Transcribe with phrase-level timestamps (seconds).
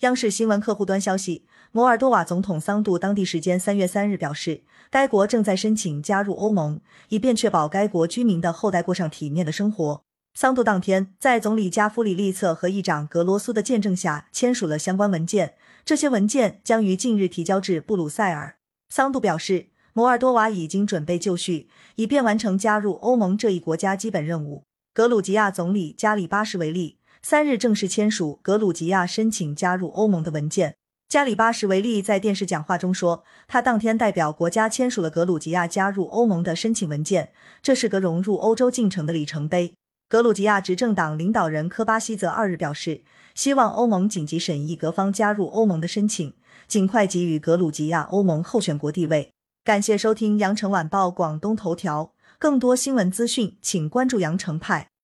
[0.00, 10.04] 央视新闻客户端消息，摩尔多瓦总统桑杜当地时间三月三日表示，该国正在申请加入欧盟，以便确保该国居民的后代过上体面的生活。
[10.34, 18.58] 桑杜当天在总理加夫里利策和议长格罗苏的见证下签署了相关文件，这些文件将于近日提交至布鲁塞尔。
[18.88, 24.62] 桑杜表示，摩尔多瓦已经准备就绪，以便完成加入欧盟这一国家基本任务。
[24.94, 30.76] 格鲁吉亚总理加里巴什维利三日正式签署格鲁吉亚申请加入欧盟的文件。
[31.08, 37.32] 加里巴什维利在电视讲话中说，他当天代表国家签署了格鲁吉亚加入欧盟的申请文件，
[37.62, 39.74] 这是个融入欧洲进程的里程碑。
[40.08, 43.02] 格鲁吉亚执政党领导人科巴西则二日表示，
[43.34, 46.34] 希望欧盟紧急审议各方加入欧盟的申请。
[46.66, 49.32] 尽快给予格鲁吉亚欧盟候选国地位。
[49.64, 54.88] 感谢收听羊城晚报广东头条，更多新闻资讯，请关注羊城派。